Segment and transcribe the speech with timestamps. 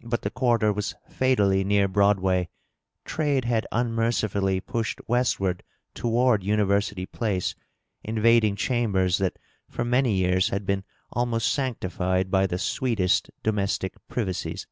[0.00, 2.48] But the quarter was fatally near Broadway;
[3.04, 7.54] trade had unmercifully pushed westward toward University Place,
[8.02, 9.38] in vading chambers that
[9.68, 14.66] for many years had been almost sanctified by the sweetest domestic privacies.